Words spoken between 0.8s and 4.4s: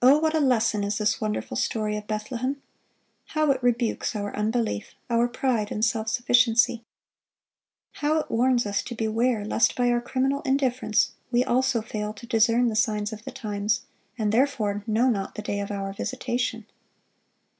is this wonderful story of Bethlehem! How it rebukes our